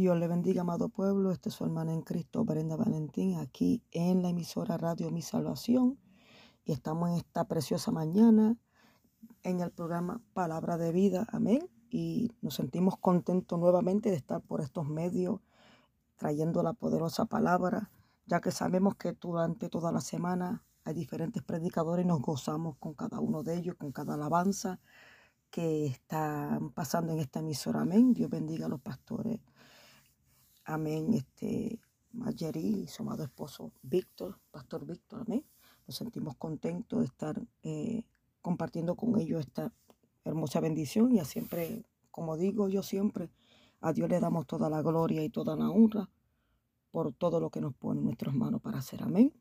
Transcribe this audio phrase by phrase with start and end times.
[0.00, 1.30] Dios le bendiga, amado pueblo.
[1.30, 5.98] Este es su hermana en Cristo, Brenda Valentín, aquí en la emisora Radio Mi Salvación.
[6.64, 8.56] Y estamos en esta preciosa mañana
[9.42, 11.26] en el programa Palabra de Vida.
[11.30, 11.68] Amén.
[11.90, 15.42] Y nos sentimos contentos nuevamente de estar por estos medios
[16.16, 17.90] trayendo la poderosa palabra,
[18.24, 22.94] ya que sabemos que durante toda la semana hay diferentes predicadores y nos gozamos con
[22.94, 24.80] cada uno de ellos, con cada alabanza
[25.50, 27.82] que están pasando en esta emisora.
[27.82, 28.14] Amén.
[28.14, 29.40] Dios bendiga a los pastores
[30.70, 31.14] Amén.
[31.14, 31.80] Este,
[32.12, 35.44] Margery y su amado esposo Víctor, Pastor Víctor, amén.
[35.88, 38.04] Nos sentimos contentos de estar eh,
[38.40, 39.72] compartiendo con ellos esta
[40.24, 43.30] hermosa bendición y siempre, como digo yo siempre,
[43.80, 46.08] a Dios le damos toda la gloria y toda la honra
[46.92, 49.02] por todo lo que nos pone en nuestras manos para hacer.
[49.02, 49.32] Amén.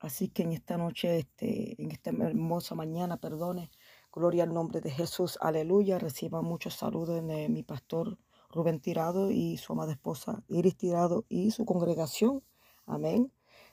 [0.00, 3.70] Así que en esta noche, este, en esta hermosa mañana, perdone,
[4.12, 6.00] gloria al nombre de Jesús, aleluya.
[6.00, 8.18] Reciba muchos saludos de mi pastor
[8.50, 12.42] Rubén Tirado y su amada esposa Iris Tirado y su congregación,
[12.86, 13.30] amén,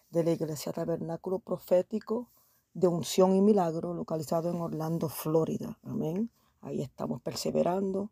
[0.10, 2.30] de la Iglesia Tabernáculo Profético
[2.74, 6.30] de Unción y Milagro, localizado en Orlando, Florida, amén.
[6.62, 8.12] Ahí estamos perseverando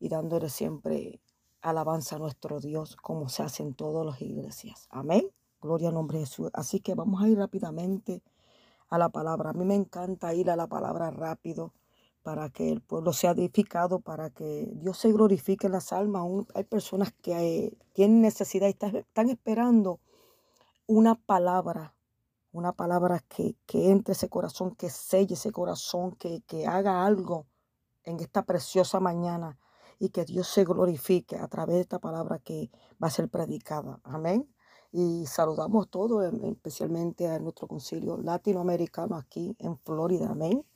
[0.00, 1.20] y dándole siempre
[1.60, 5.30] alabanza a nuestro Dios, como se hace en todas las iglesias, amén.
[5.60, 6.50] Gloria al nombre de Jesús.
[6.52, 8.22] Así que vamos a ir rápidamente
[8.88, 9.50] a la palabra.
[9.50, 11.72] A mí me encanta ir a la palabra rápido
[12.26, 16.24] para que el pueblo sea edificado, para que Dios se glorifique en las almas.
[16.54, 20.00] hay personas que eh, tienen necesidad y están, esperando
[20.88, 21.94] una palabra,
[22.50, 27.46] una palabra que, entre ese corazón, que selle ese corazón, que, que haga algo
[28.02, 29.60] en esta preciosa mañana
[30.00, 34.00] y que Dios se glorifique a través de esta palabra que va a ser predicada.
[34.02, 34.52] Amén.
[34.90, 40.30] Y saludamos todos, em, especialmente a nuestro concilio latinoamericano aquí en Florida.
[40.30, 40.66] Amén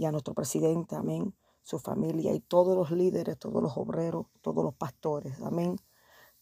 [0.00, 4.64] y a nuestro presidente, amén, su familia y todos los líderes, todos los obreros, todos
[4.64, 5.76] los pastores, amén.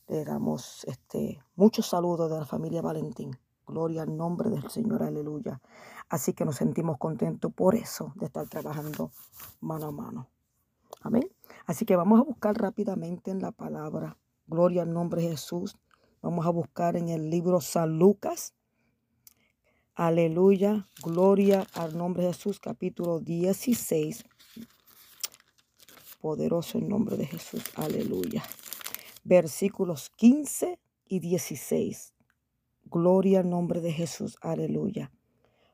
[0.07, 3.37] Le damos este, muchos saludos de la familia Valentín.
[3.67, 5.61] Gloria al nombre del Señor, aleluya.
[6.09, 9.11] Así que nos sentimos contentos por eso, de estar trabajando
[9.61, 10.29] mano a mano.
[11.01, 11.29] Amén.
[11.67, 14.17] Así que vamos a buscar rápidamente en la palabra.
[14.47, 15.77] Gloria al nombre de Jesús.
[16.23, 18.55] Vamos a buscar en el libro San Lucas,
[19.99, 24.25] Aleluya, gloria al nombre de Jesús, capítulo 16.
[26.21, 28.45] Poderoso el nombre de Jesús, aleluya.
[29.25, 30.79] Versículos 15
[31.09, 32.15] y 16.
[32.85, 35.11] Gloria al nombre de Jesús, aleluya.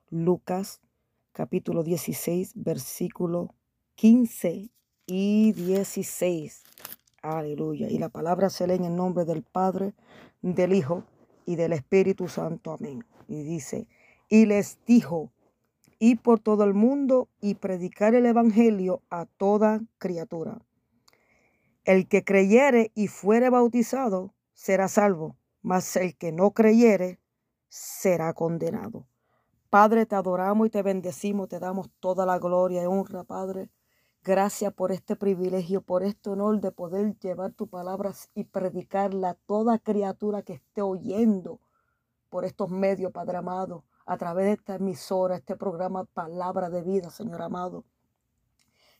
[0.08, 0.80] Lucas,
[1.32, 3.54] capítulo 16, versículo
[3.96, 4.70] 15
[5.04, 6.64] y 16.
[7.20, 7.90] Aleluya.
[7.90, 9.92] Y la palabra se lee en el nombre del Padre,
[10.40, 11.04] del Hijo
[11.44, 12.72] y del Espíritu Santo.
[12.72, 13.04] Amén.
[13.28, 13.86] Y dice,
[14.28, 15.32] y les dijo,
[15.98, 20.60] y por todo el mundo y predicar el Evangelio a toda criatura.
[21.84, 27.20] El que creyere y fuere bautizado será salvo, mas el que no creyere
[27.68, 29.06] será condenado.
[29.70, 33.70] Padre, te adoramos y te bendecimos, te damos toda la gloria y honra, Padre.
[34.22, 39.34] Gracias por este privilegio, por este honor de poder llevar tu palabras y predicarla a
[39.34, 41.60] toda criatura que esté oyendo
[42.30, 47.10] por estos medios, Padre amado a través de esta emisora, este programa Palabra de Vida,
[47.10, 47.84] Señor amado.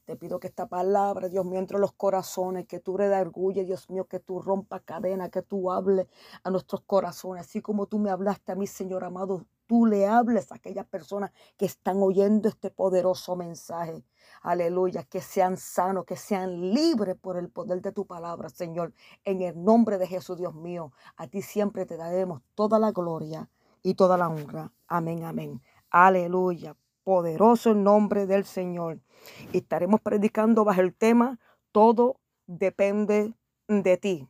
[0.05, 4.07] Te pido que esta palabra, Dios mío, entre los corazones, que tú redarguye, Dios mío,
[4.07, 6.07] que tú rompas cadena, que tú hables
[6.43, 10.53] a nuestros corazones, así como tú me hablaste a mí, Señor amado, tú le hables
[10.53, 14.05] a aquellas personas que están oyendo este poderoso mensaje.
[14.43, 18.93] Aleluya, que sean sanos, que sean libres por el poder de tu palabra, Señor.
[19.25, 23.49] En el nombre de Jesús, Dios mío, a ti siempre te daremos toda la gloria
[23.85, 24.73] y toda la honra.
[24.89, 25.63] Amén, amén.
[25.91, 26.77] Aleluya.
[27.05, 28.99] Poderoso el nombre del Señor.
[29.53, 31.39] Estaremos predicando bajo el tema,
[31.71, 33.35] todo depende
[33.69, 34.29] de ti.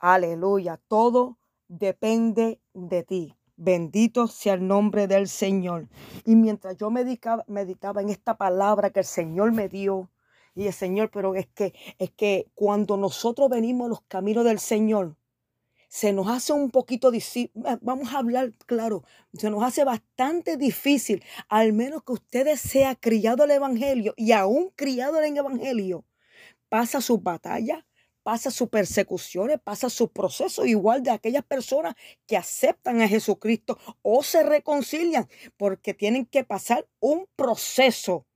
[0.00, 0.80] Aleluya.
[0.88, 3.36] Todo depende de ti.
[3.56, 5.88] Bendito sea el nombre del Señor.
[6.24, 10.10] Y mientras yo meditaba, meditaba en esta palabra que el Señor me dio,
[10.54, 14.58] y el Señor, pero es que, es que cuando nosotros venimos a los caminos del
[14.58, 15.16] Señor,
[15.90, 17.50] se nos hace un poquito difícil,
[17.82, 19.02] vamos a hablar claro,
[19.34, 24.70] se nos hace bastante difícil, al menos que ustedes sea criado el Evangelio y aún
[24.76, 26.04] criado en el Evangelio,
[26.68, 27.84] pasa sus batallas,
[28.22, 34.22] pasa sus persecuciones, pasa su proceso igual de aquellas personas que aceptan a Jesucristo o
[34.22, 38.26] se reconcilian porque tienen que pasar un proceso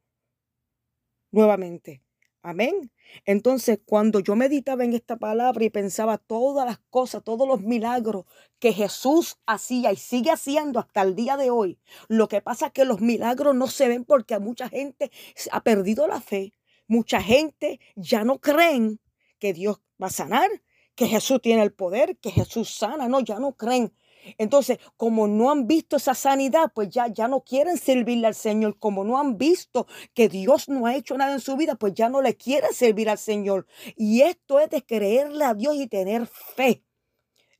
[1.31, 2.03] nuevamente.
[2.43, 2.91] Amén.
[3.25, 8.25] Entonces, cuando yo meditaba en esta palabra y pensaba todas las cosas, todos los milagros
[8.59, 11.79] que Jesús hacía y sigue haciendo hasta el día de hoy,
[12.09, 15.11] lo que pasa es que los milagros no se ven porque mucha gente
[15.53, 16.55] ha perdido la fe.
[16.87, 19.01] Mucha gente ya no creen
[19.39, 20.51] que Dios va a sanar,
[20.95, 23.09] que Jesús tiene el poder, que Jesús sana.
[23.09, 23.93] No, ya no creen.
[24.39, 28.79] Entonces, como no han visto esa sanidad, pues ya, ya no quieren servirle al Señor.
[28.79, 32.09] Como no han visto que Dios no ha hecho nada en su vida, pues ya
[32.09, 33.67] no le quieren servir al Señor.
[33.97, 36.83] Y esto es de creerle a Dios y tener fe.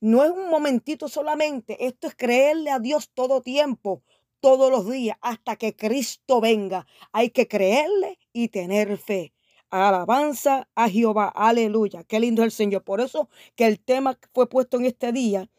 [0.01, 4.03] No es un momentito solamente, esto es creerle a Dios todo tiempo,
[4.39, 6.85] todos los días, hasta que Cristo venga.
[7.11, 9.33] Hay que creerle y tener fe.
[9.71, 12.03] Alabanza a Jehová, aleluya.
[12.03, 12.83] Qué lindo es el Señor.
[12.83, 15.49] Por eso que el tema fue puesto en este día,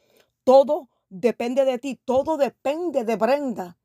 [0.45, 3.79] todo depende de ti, todo depende de Brenda.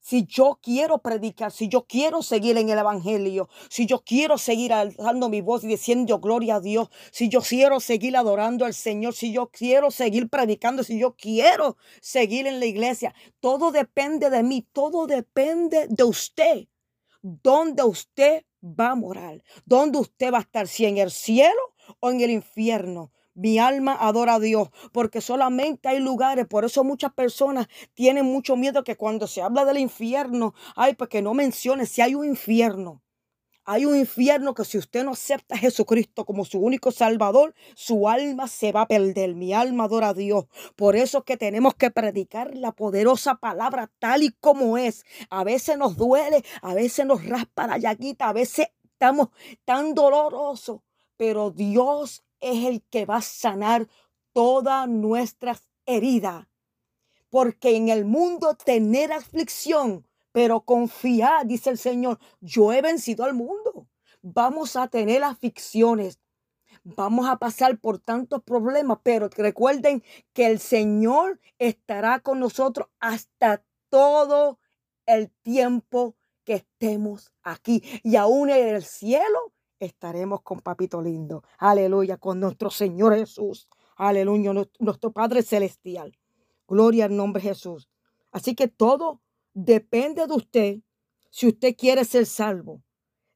[0.00, 4.72] Si yo quiero predicar, si yo quiero seguir en el Evangelio, si yo quiero seguir
[4.72, 9.14] alzando mi voz y diciendo gloria a Dios, si yo quiero seguir adorando al Señor,
[9.14, 14.42] si yo quiero seguir predicando, si yo quiero seguir en la iglesia, todo depende de
[14.42, 16.68] mí, todo depende de usted.
[17.20, 19.42] ¿Dónde usted va a morar?
[19.64, 20.68] ¿Dónde usted va a estar?
[20.68, 23.12] ¿Si en el cielo o en el infierno?
[23.38, 28.56] Mi alma adora a Dios porque solamente hay lugares, por eso muchas personas tienen mucho
[28.56, 32.24] miedo que cuando se habla del infierno, ay, pues que no mencione si hay un
[32.24, 33.00] infierno.
[33.64, 38.08] Hay un infierno que si usted no acepta a Jesucristo como su único salvador, su
[38.08, 39.36] alma se va a perder.
[39.36, 40.46] Mi alma adora a Dios.
[40.74, 45.04] Por eso es que tenemos que predicar la poderosa palabra tal y como es.
[45.30, 49.28] A veces nos duele, a veces nos raspa la llaguita, a veces estamos
[49.64, 50.80] tan dolorosos,
[51.16, 53.88] pero Dios es el que va a sanar
[54.32, 56.46] todas nuestras heridas.
[57.30, 63.34] Porque en el mundo tener aflicción, pero confiar, dice el Señor, yo he vencido al
[63.34, 63.88] mundo.
[64.22, 66.18] Vamos a tener aflicciones,
[66.84, 70.02] vamos a pasar por tantos problemas, pero recuerden
[70.32, 74.58] que el Señor estará con nosotros hasta todo
[75.06, 77.82] el tiempo que estemos aquí.
[78.02, 81.42] Y aún en el cielo estaremos con Papito Lindo.
[81.58, 83.68] Aleluya, con nuestro Señor Jesús.
[83.96, 86.16] Aleluya, nuestro Padre Celestial.
[86.66, 87.88] Gloria al nombre de Jesús.
[88.30, 89.22] Así que todo
[89.54, 90.78] depende de usted
[91.30, 92.82] si usted quiere ser salvo.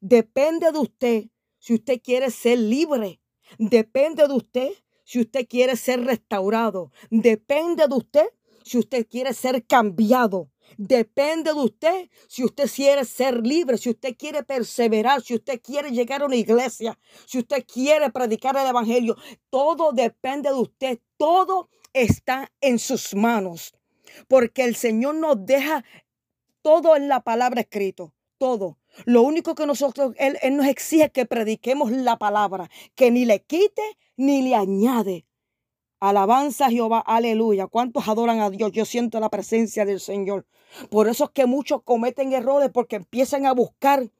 [0.01, 1.25] Depende de usted
[1.59, 3.21] si usted quiere ser libre.
[3.59, 4.71] Depende de usted
[5.05, 6.93] si usted quiere ser restaurado.
[7.11, 8.27] Depende de usted
[8.63, 10.52] si usted quiere ser cambiado.
[10.77, 15.91] Depende de usted si usted quiere ser libre, si usted quiere perseverar, si usted quiere
[15.91, 19.17] llegar a una iglesia, si usted quiere predicar el evangelio.
[19.51, 20.99] Todo depende de usted.
[21.17, 23.75] Todo está en sus manos.
[24.29, 25.85] Porque el Señor nos deja
[26.63, 28.13] todo en la palabra escrito.
[28.39, 28.79] Todo.
[29.05, 33.43] Lo único que nosotros, Él, Él nos exige que prediquemos la palabra, que ni le
[33.43, 33.83] quite
[34.17, 35.27] ni le añade.
[36.03, 37.69] Alabanza a Jehová, aleluya.
[37.69, 38.73] ¿Cuántos adoran a Dios?
[38.73, 40.45] Yo siento la presencia del Señor.
[40.91, 44.11] Por eso es que muchos cometen errores porque empiezan a buscar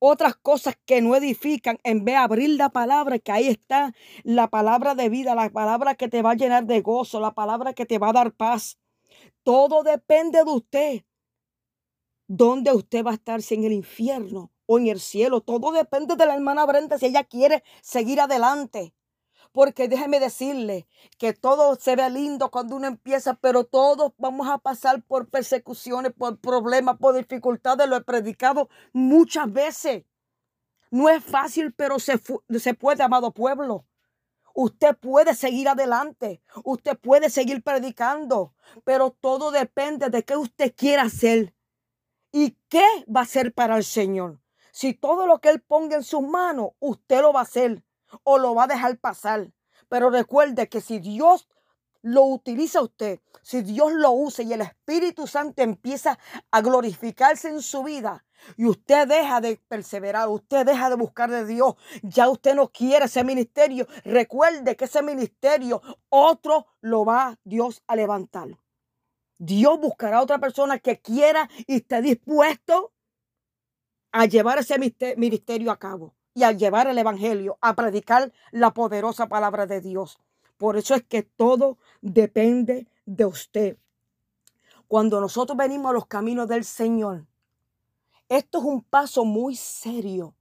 [0.00, 3.94] otras cosas que no edifican en vez de abrir la palabra, que ahí está
[4.24, 7.74] la palabra de vida, la palabra que te va a llenar de gozo, la palabra
[7.74, 8.80] que te va a dar paz.
[9.44, 11.04] Todo depende de usted.
[12.26, 13.40] ¿Dónde usted va a estar?
[13.40, 15.42] Si en el infierno o en el cielo.
[15.42, 18.92] Todo depende de la hermana Brenda si ella quiere seguir adelante.
[19.54, 24.58] Porque déjeme decirle que todo se ve lindo cuando uno empieza, pero todos vamos a
[24.58, 27.88] pasar por persecuciones, por problemas, por dificultades.
[27.88, 30.06] Lo he predicado muchas veces.
[30.90, 32.20] No es fácil, pero se,
[32.58, 33.86] se puede, amado pueblo.
[34.54, 41.02] Usted puede seguir adelante, usted puede seguir predicando, pero todo depende de qué usted quiera
[41.02, 41.54] hacer
[42.32, 44.40] y qué va a hacer para el Señor.
[44.72, 47.84] Si todo lo que Él ponga en sus manos, usted lo va a hacer
[48.22, 49.52] o lo va a dejar pasar.
[49.88, 51.48] Pero recuerde que si Dios
[52.04, 56.18] lo utiliza usted, si Dios lo usa y el Espíritu Santo empieza
[56.50, 58.26] a glorificarse en su vida
[58.58, 63.06] y usted deja de perseverar, usted deja de buscar de Dios, ya usted no quiere
[63.06, 65.80] ese ministerio, recuerde que ese ministerio
[66.10, 68.48] otro lo va Dios a levantar.
[69.38, 72.92] Dios buscará a otra persona que quiera y esté dispuesto
[74.12, 74.78] a llevar ese
[75.16, 80.18] ministerio a cabo y a llevar el Evangelio, a predicar la poderosa palabra de Dios.
[80.58, 83.78] Por eso es que todo depende de usted.
[84.88, 87.24] Cuando nosotros venimos a los caminos del Señor,
[88.28, 90.34] esto es un paso muy serio.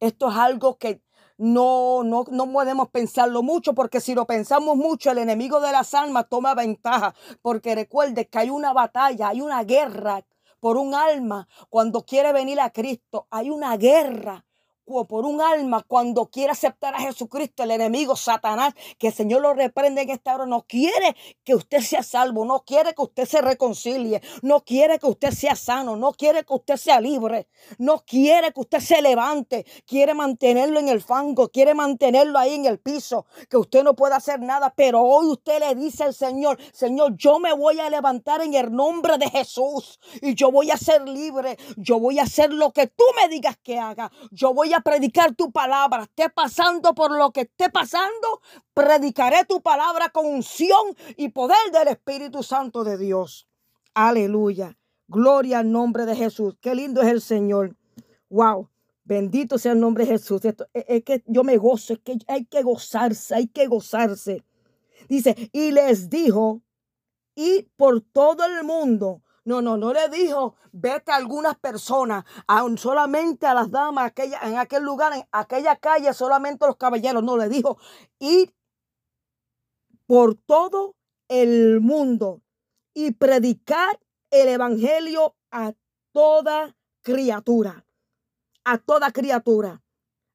[0.00, 1.02] Esto es algo que
[1.36, 5.94] no, no, no podemos pensarlo mucho, porque si lo pensamos mucho, el enemigo de las
[5.94, 7.14] almas toma ventaja.
[7.42, 10.24] Porque recuerde que hay una batalla, hay una guerra
[10.60, 11.48] por un alma.
[11.68, 14.44] Cuando quiere venir a Cristo, hay una guerra
[14.88, 19.52] por un alma cuando quiere aceptar a Jesucristo, el enemigo Satanás, que el Señor lo
[19.52, 21.14] reprende en esta hora, no quiere
[21.44, 25.56] que usted sea salvo, no quiere que usted se reconcilie, no quiere que usted sea
[25.56, 30.80] sano, no quiere que usted sea libre, no quiere que usted se levante, quiere mantenerlo
[30.80, 34.72] en el fango, quiere mantenerlo ahí en el piso, que usted no puede hacer nada,
[34.74, 38.72] pero hoy usted le dice al Señor, Señor, yo me voy a levantar en el
[38.72, 42.86] nombre de Jesús y yo voy a ser libre, yo voy a hacer lo que
[42.86, 47.32] tú me digas que haga, yo voy a predicar tu palabra, esté pasando por lo
[47.32, 48.40] que esté pasando,
[48.74, 53.48] predicaré tu palabra con unción y poder del Espíritu Santo de Dios.
[53.94, 54.78] Aleluya.
[55.08, 56.56] Gloria al nombre de Jesús.
[56.60, 57.76] Qué lindo es el Señor.
[58.28, 58.68] Wow.
[59.04, 60.44] Bendito sea el nombre de Jesús.
[60.44, 64.44] Esto, es que yo me gozo, es que hay que gozarse, hay que gozarse.
[65.08, 66.62] Dice, y les dijo,
[67.34, 69.22] y por todo el mundo.
[69.48, 74.40] No, no, no le dijo, vete a algunas personas, aun solamente a las damas, aquella,
[74.42, 77.22] en aquel lugar, en aquella calle, solamente a los caballeros.
[77.22, 77.78] No, le dijo,
[78.18, 78.54] ir
[80.06, 80.96] por todo
[81.28, 82.42] el mundo
[82.94, 83.98] y predicar
[84.30, 85.72] el evangelio a
[86.12, 87.84] toda criatura
[88.68, 89.82] a toda criatura.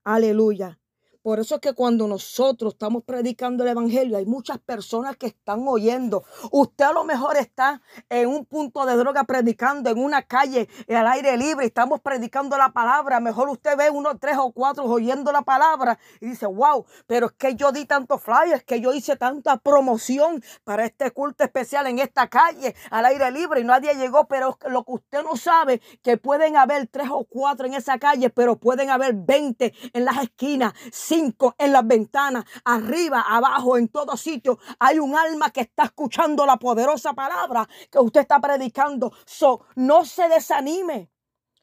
[0.03, 0.79] Aleluya.
[1.23, 5.63] Por eso es que cuando nosotros estamos predicando el Evangelio, hay muchas personas que están
[5.65, 6.25] oyendo.
[6.51, 11.07] Usted a lo mejor está en un punto de droga predicando en una calle al
[11.07, 11.65] aire libre.
[11.65, 13.21] Estamos predicando la palabra.
[13.21, 17.31] Mejor usted ve unos tres o cuatro oyendo la palabra y dice, wow, pero es
[17.31, 21.99] que yo di tantos flyers, que yo hice tanta promoción para este culto especial en
[21.99, 24.25] esta calle al aire libre y nadie llegó.
[24.27, 28.29] Pero lo que usted no sabe, que pueden haber tres o cuatro en esa calle,
[28.29, 30.73] pero pueden haber veinte en las esquinas
[31.13, 34.59] en las ventanas, arriba, abajo, en todo sitio.
[34.79, 39.13] Hay un alma que está escuchando la poderosa palabra que usted está predicando.
[39.25, 41.09] So, no se desanime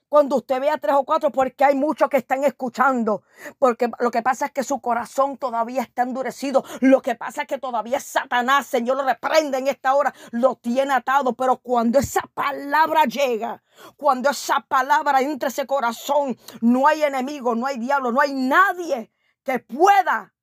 [0.08, 3.22] cuando usted vea tres o cuatro, porque hay muchos que están escuchando.
[3.58, 6.64] Porque lo que pasa es que su corazón todavía está endurecido.
[6.80, 10.94] Lo que pasa es que todavía Satanás, Señor, lo reprende en esta hora, lo tiene
[10.94, 11.34] atado.
[11.34, 13.62] Pero cuando esa palabra llega,
[13.96, 19.12] cuando esa palabra entra ese corazón, no hay enemigo, no hay diablo, no hay nadie
[19.42, 20.34] que pueda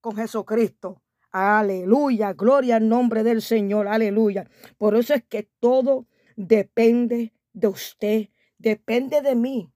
[0.00, 1.02] con Jesucristo.
[1.30, 4.48] Aleluya, gloria al nombre del Señor, aleluya.
[4.78, 8.28] Por eso es que todo depende de usted,
[8.58, 9.70] depende de mí.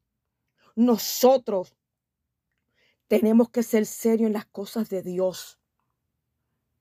[0.74, 1.76] Nosotros
[3.08, 5.58] tenemos que ser serios en las cosas de Dios.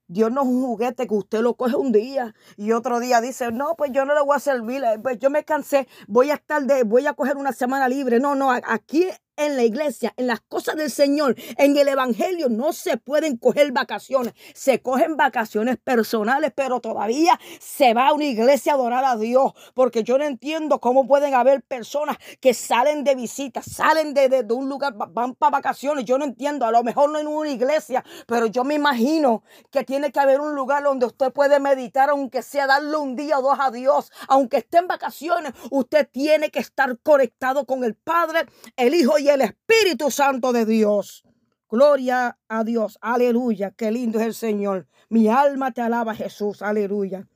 [0.08, 3.50] Dios no es un juguete que usted lo coge un día y otro día dice,
[3.52, 6.64] no, pues yo no le voy a servir, pues yo me cansé, voy a estar
[6.64, 8.20] de, voy a coger una semana libre.
[8.20, 9.08] No, no, aquí
[9.38, 13.72] en la iglesia, en las cosas del Señor, en el Evangelio, no se pueden coger
[13.72, 14.34] vacaciones.
[14.54, 19.54] Se cogen vacaciones personales, pero todavía se va a una iglesia a adorar a Dios.
[19.74, 24.54] Porque yo no entiendo cómo pueden haber personas que salen de visita, salen de, de,
[24.54, 26.06] un lugar, van para vacaciones.
[26.06, 29.84] Yo no entiendo, a lo mejor no en una iglesia, pero yo me imagino que
[29.84, 33.42] tiene que haber un lugar donde usted puede meditar, aunque sea darle un día o
[33.42, 34.12] dos a Dios.
[34.28, 38.46] Aunque esté en vacaciones, usted tiene que estar conectado con el Padre,
[38.76, 41.24] el Hijo y el Espíritu Santo de Dios.
[41.70, 42.98] Gloria a Dios.
[43.02, 43.72] Aleluya.
[43.72, 44.88] Qué lindo es el Señor.
[45.10, 46.62] Mi alma te alaba, Jesús.
[46.62, 47.28] Aleluya.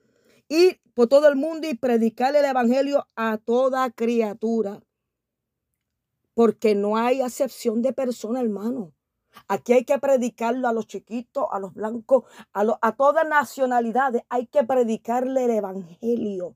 [0.49, 4.81] Ir por todo el mundo y predicar el Evangelio a toda criatura.
[6.33, 8.93] Porque no hay acepción de persona, hermano.
[9.47, 14.23] Aquí hay que predicarlo a los chiquitos, a los blancos, a, a todas nacionalidades.
[14.29, 16.55] Hay que predicarle el Evangelio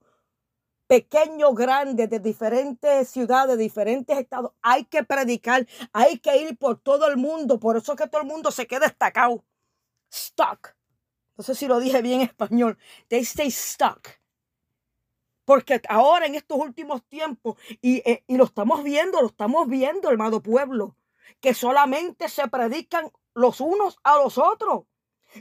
[0.90, 4.54] pequeño, grande, de diferentes ciudades, de diferentes estados.
[4.64, 7.60] Hay que predicar, hay que ir por todo el mundo.
[7.60, 9.46] Por eso es que todo el mundo se queda destacado.
[10.12, 10.76] Stuck.
[11.38, 12.80] No sé si lo dije bien en español.
[13.08, 14.20] They stay stuck.
[15.46, 20.10] Porque ahora en estos últimos tiempos, y, eh, y lo estamos viendo, lo estamos viendo,
[20.10, 20.96] hermano pueblo,
[21.40, 24.86] que solamente se predican los unos a los otros.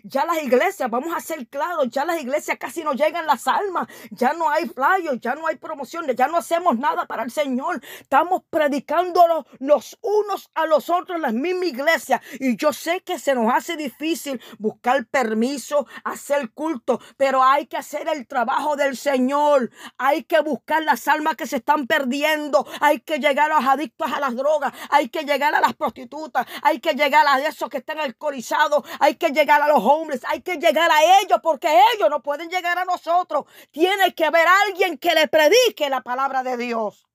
[0.04, 3.88] Ya las iglesias, vamos a ser claros, ya las iglesias casi no llegan las almas,
[4.11, 7.80] ya no hay flyers, ya no hay promociones, ya no hacemos nada para el Señor.
[8.00, 12.21] Estamos predicándonos los unos a los otros en la misma iglesia.
[12.38, 17.76] Y yo sé que se nos hace difícil buscar permiso, hacer culto, pero hay que
[17.76, 19.71] hacer el trabajo del Señor.
[19.97, 22.66] Hay que buscar las almas que se están perdiendo.
[22.80, 24.73] Hay que llegar a los adictos a las drogas.
[24.90, 26.47] Hay que llegar a las prostitutas.
[26.62, 28.85] Hay que llegar a esos que están alcoholizados.
[29.00, 32.49] Hay que llegar a los hombres, hay que llegar a ellos porque ellos no pueden
[32.49, 33.45] llegar a nosotros.
[33.71, 37.07] Tiene que haber alguien que le predique la palabra de Dios.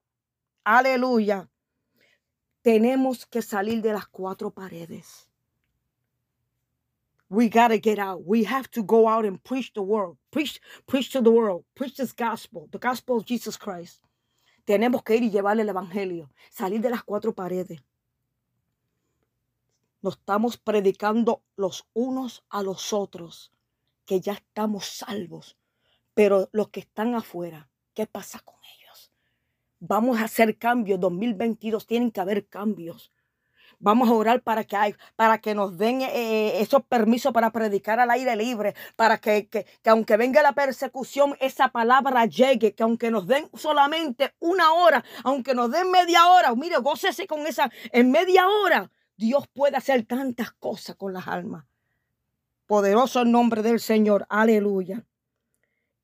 [0.64, 1.50] Aleluya.
[2.62, 5.30] Tenemos que salir de las cuatro paredes.
[7.30, 8.22] We gotta get out.
[8.26, 10.18] We have to go out and preach the world.
[10.32, 11.66] Preach, preach to the world.
[11.76, 14.04] Preach this gospel, the gospel of Jesus Christ.
[14.66, 16.30] Tenemos que ir y llevarle el evangelio.
[16.52, 17.82] Salir de las cuatro paredes.
[20.04, 23.52] Nos estamos predicando los unos a los otros
[24.06, 25.58] que ya estamos salvos,
[26.14, 29.12] pero los que están afuera, ¿qué pasa con ellos?
[29.80, 33.12] Vamos a hacer cambios, 2022 tienen que haber cambios.
[33.80, 37.52] Vamos a orar para que, hay, para que nos den eh, eh, esos permisos para
[37.52, 42.76] predicar al aire libre, para que, que, que, aunque venga la persecución, esa palabra llegue,
[42.76, 47.46] que aunque nos den solamente una hora, aunque nos den media hora, mire, gócese con
[47.48, 51.66] esa, en media hora, Dios puede hacer tantas cosas con las almas.
[52.66, 54.26] Poderoso el nombre del Señor.
[54.30, 55.06] Aleluya.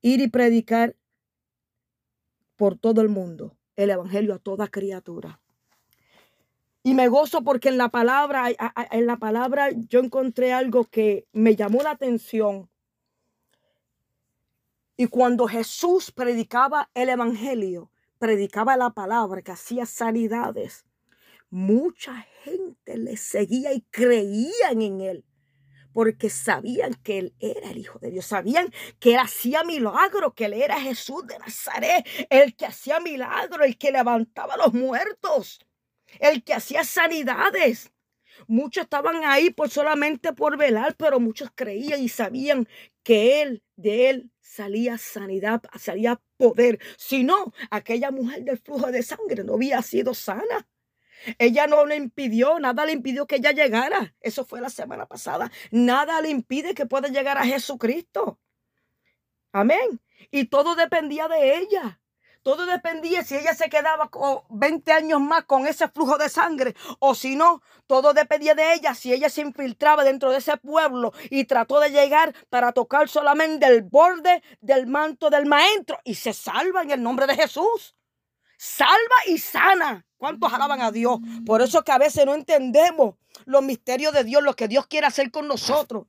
[0.01, 0.95] Ir y predicar
[2.55, 5.39] por todo el mundo el Evangelio a toda criatura.
[6.83, 8.47] Y me gozo porque en la palabra,
[8.91, 12.69] en la palabra yo encontré algo que me llamó la atención.
[14.97, 20.85] Y cuando Jesús predicaba el Evangelio, predicaba la palabra, que hacía sanidades,
[21.49, 25.25] mucha gente le seguía y creían en él
[25.93, 30.45] porque sabían que él era el Hijo de Dios, sabían que él hacía milagros, que
[30.45, 35.59] él era Jesús de Nazaret, el que hacía milagros, el que levantaba a los muertos,
[36.19, 37.91] el que hacía sanidades.
[38.47, 42.67] Muchos estaban ahí por solamente por velar, pero muchos creían y sabían
[43.03, 46.79] que él, de él salía sanidad, salía poder.
[46.97, 50.67] Si no, aquella mujer del flujo de sangre no había sido sana.
[51.37, 54.13] Ella no le impidió, nada le impidió que ella llegara.
[54.21, 55.51] Eso fue la semana pasada.
[55.71, 58.39] Nada le impide que pueda llegar a Jesucristo.
[59.51, 60.01] Amén.
[60.31, 61.99] Y todo dependía de ella.
[62.41, 66.73] Todo dependía si ella se quedaba con 20 años más con ese flujo de sangre
[66.99, 71.11] o si no, todo dependía de ella si ella se infiltraba dentro de ese pueblo
[71.29, 76.31] y trató de llegar para tocar solamente el borde del manto del maestro y se
[76.31, 77.95] salva en el nombre de Jesús.
[78.57, 80.05] Salva y sana.
[80.19, 81.19] ¿Cuántos alaban a Dios?
[81.45, 85.07] Por eso que a veces no entendemos los misterios de Dios, lo que Dios quiere
[85.07, 86.07] hacer con nosotros.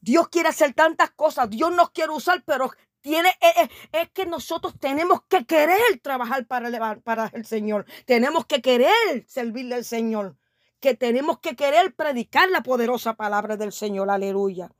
[0.00, 2.70] Dios quiere hacer tantas cosas, Dios nos quiere usar, pero
[3.02, 7.44] tiene, es, eh, eh, es que nosotros tenemos que querer trabajar para el, para el
[7.44, 7.84] Señor.
[8.06, 10.36] Tenemos que querer servirle al Señor.
[10.80, 14.08] Que tenemos que querer predicar la poderosa palabra del Señor.
[14.08, 14.72] Aleluya.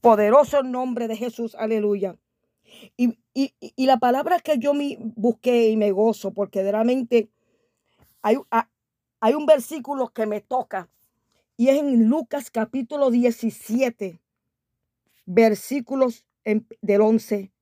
[0.00, 1.56] Poderoso nombre de Jesús.
[1.56, 2.14] Aleluya.
[2.96, 7.28] Y, y, y la palabra que yo me busqué y me gozo, porque realmente
[8.22, 8.36] hay,
[9.20, 10.88] hay un versículo que me toca
[11.60, 14.18] y es en Lucas capítulo 17,
[15.26, 16.24] versículos
[16.80, 17.52] del 11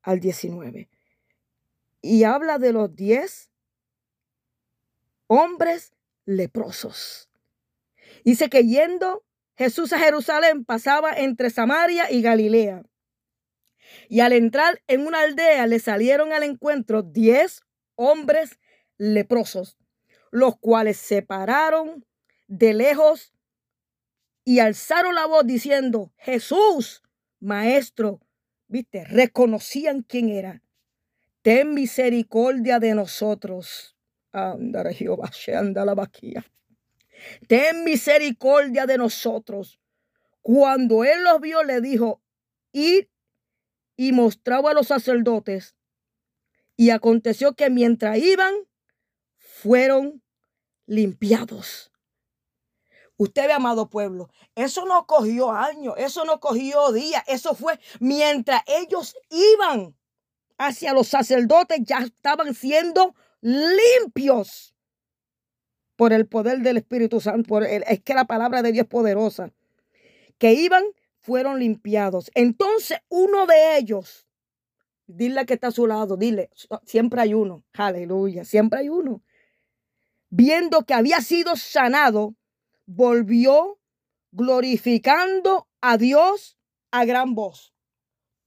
[0.00, 0.88] al 19.
[2.00, 3.50] Y habla de los 10
[5.26, 5.92] hombres
[6.24, 7.28] leprosos.
[8.24, 9.24] Dice que yendo
[9.56, 12.82] Jesús a Jerusalén pasaba entre Samaria y Galilea.
[14.08, 17.60] Y al entrar en una aldea le salieron al encuentro 10
[17.96, 18.58] hombres
[19.02, 19.76] leprosos,
[20.30, 22.06] los cuales se pararon
[22.46, 23.32] de lejos
[24.44, 27.02] y alzaron la voz diciendo, Jesús,
[27.40, 28.20] maestro,
[28.68, 30.62] viste, reconocían quién era.
[31.42, 33.96] Ten misericordia de nosotros.
[34.30, 36.44] Anda, Jehová, anda la vaquilla.
[37.48, 39.80] Ten misericordia de nosotros.
[40.40, 42.22] Cuando él los vio, le dijo,
[42.70, 43.06] id
[43.96, 45.74] y mostraba a los sacerdotes.
[46.76, 48.54] Y aconteció que mientras iban,
[49.62, 50.22] fueron
[50.86, 51.92] limpiados.
[53.16, 58.62] Usted ve, amado pueblo, eso no cogió años, eso no cogió días, eso fue mientras
[58.66, 59.96] ellos iban
[60.58, 64.74] hacia los sacerdotes, ya estaban siendo limpios
[65.94, 67.60] por el poder del Espíritu Santo.
[67.60, 69.52] es que la palabra de Dios es poderosa.
[70.38, 70.82] Que iban,
[71.20, 72.30] fueron limpiados.
[72.34, 74.26] Entonces uno de ellos,
[75.06, 76.50] dile que está a su lado, dile,
[76.84, 79.22] siempre hay uno, aleluya, siempre hay uno
[80.32, 82.34] viendo que había sido sanado,
[82.86, 83.78] volvió
[84.32, 86.56] glorificando a Dios
[86.90, 87.74] a gran voz.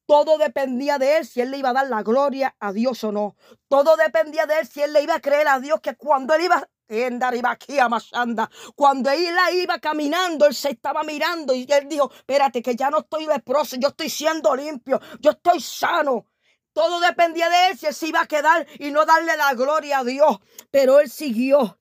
[0.08, 3.12] Todo dependía de él si él le iba a dar la gloria a Dios o
[3.12, 3.36] no.
[3.68, 6.46] Todo dependía de él si él le iba a creer a Dios que cuando él
[6.46, 6.68] iba
[8.76, 13.00] Cuando él iba caminando, él se estaba mirando y él dijo, espérate que ya no
[13.00, 16.26] estoy leproso, yo estoy siendo limpio, yo estoy sano.
[16.76, 20.00] Todo dependía de él si él se iba a quedar y no darle la gloria
[20.00, 20.40] a Dios.
[20.72, 21.80] Pero él siguió.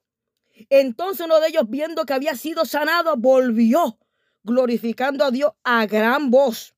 [0.70, 3.98] Entonces uno de ellos, viendo que había sido sanado, volvió
[4.44, 6.76] glorificando a Dios a gran voz.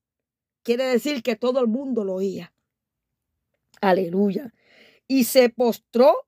[0.63, 2.55] Quiere decir que todo el mundo lo oía.
[3.83, 4.55] Aleluya.
[5.07, 6.27] Y se postró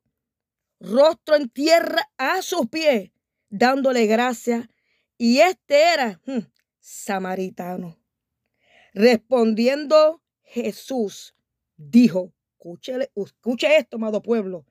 [0.80, 3.12] rostro en tierra a sus pies,
[3.48, 4.68] dándole gracias.
[5.16, 6.40] Y este era hmm,
[6.80, 7.96] samaritano.
[8.92, 11.34] Respondiendo Jesús,
[11.78, 14.66] dijo, escuche, escuche esto, amado pueblo,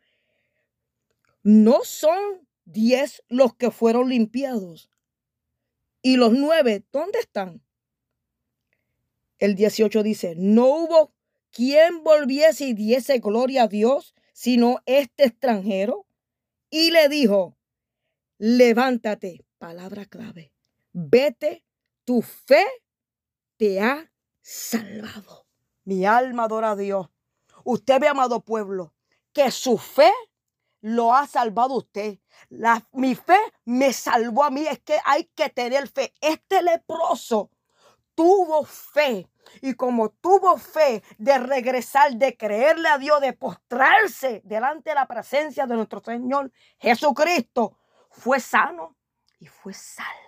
[1.41, 4.89] no son diez los que fueron limpiados.
[6.03, 7.63] ¿Y los nueve dónde están?
[9.39, 11.13] El 18 dice, no hubo
[11.51, 16.05] quien volviese y diese gloria a Dios, sino este extranjero.
[16.69, 17.57] Y le dijo,
[18.37, 20.51] levántate, palabra clave,
[20.91, 21.63] vete,
[22.03, 22.65] tu fe
[23.57, 25.46] te ha salvado.
[25.87, 27.07] Mi alma adora a Dios.
[27.63, 28.93] Usted ve, amado pueblo,
[29.31, 30.11] que su fe
[30.81, 32.19] lo ha salvado usted.
[32.49, 34.67] La, mi fe me salvó a mí.
[34.67, 36.13] Es que hay que tener fe.
[36.19, 37.51] Este leproso
[38.15, 39.29] tuvo fe.
[39.61, 45.07] Y como tuvo fe de regresar, de creerle a Dios, de postrarse delante de la
[45.07, 47.77] presencia de nuestro Señor Jesucristo,
[48.11, 48.97] fue sano
[49.39, 50.26] y fue salvo.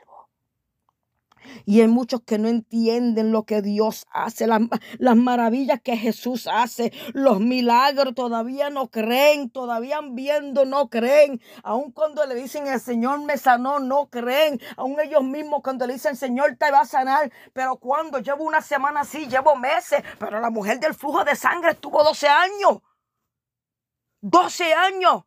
[1.65, 4.61] Y hay muchos que no entienden lo que Dios hace, las,
[4.97, 11.41] las, maravillas que Jesús hace, los milagros, todavía no creen, todavía viendo no creen.
[11.63, 14.59] Aun cuando le dicen el Señor me sanó, no creen.
[14.77, 17.31] Aun ellos mismos cuando le dicen Señor te va a sanar.
[17.53, 20.03] Pero cuando llevo una semana así, llevo meses.
[20.19, 22.81] Pero la mujer del flujo de sangre estuvo 12 años.
[24.21, 25.23] 12 años.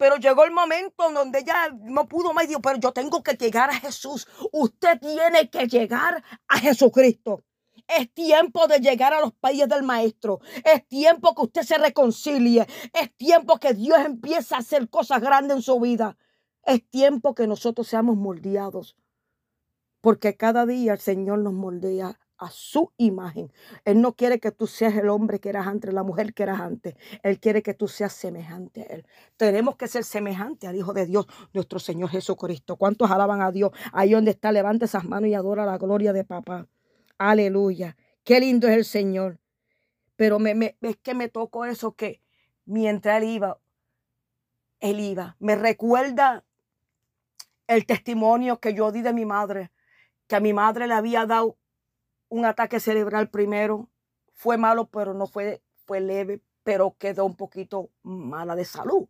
[0.00, 2.48] Pero llegó el momento en donde ella no pudo más.
[2.48, 4.26] Dijo, pero yo tengo que llegar a Jesús.
[4.50, 7.44] Usted tiene que llegar a Jesucristo.
[7.86, 10.40] Es tiempo de llegar a los países del Maestro.
[10.64, 12.66] Es tiempo que usted se reconcilie.
[12.94, 16.16] Es tiempo que Dios empiece a hacer cosas grandes en su vida.
[16.64, 18.96] Es tiempo que nosotros seamos moldeados.
[20.00, 23.52] Porque cada día el Señor nos moldea a su imagen.
[23.84, 26.60] Él no quiere que tú seas el hombre que eras antes, la mujer que eras
[26.60, 26.96] antes.
[27.22, 29.06] Él quiere que tú seas semejante a Él.
[29.36, 32.76] Tenemos que ser semejante al Hijo de Dios, nuestro Señor Jesucristo.
[32.76, 33.72] ¿Cuántos alaban a Dios?
[33.92, 36.66] Ahí donde está, levanta esas manos y adora la gloria de papá.
[37.18, 37.96] Aleluya.
[38.24, 39.38] Qué lindo es el Señor.
[40.16, 42.22] Pero me, es que me tocó eso que
[42.64, 43.58] mientras Él iba,
[44.80, 45.36] Él iba.
[45.40, 46.42] Me recuerda
[47.66, 49.70] el testimonio que yo di de mi madre,
[50.26, 51.59] que a mi madre le había dado
[52.30, 53.90] un ataque cerebral primero.
[54.32, 59.06] Fue malo, pero no fue, fue leve, pero quedó un poquito mala de salud.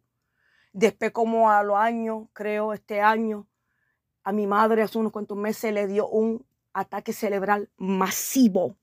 [0.72, 3.46] Después, como a los años, creo, este año,
[4.24, 8.76] a mi madre hace unos cuantos meses le dio un ataque cerebral masivo,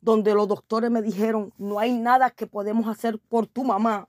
[0.00, 4.08] donde los doctores me dijeron, no hay nada que podemos hacer por tu mamá.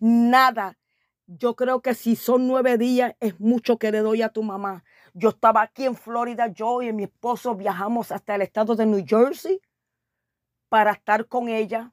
[0.00, 0.78] Nada.
[1.26, 4.84] Yo creo que si son nueve días es mucho que le doy a tu mamá.
[5.14, 9.04] Yo estaba aquí en Florida, yo y mi esposo viajamos hasta el estado de New
[9.06, 9.60] Jersey
[10.70, 11.92] para estar con ella,